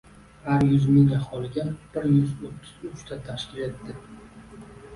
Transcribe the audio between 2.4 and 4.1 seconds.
o'ttiz uchtani tashkil etdi.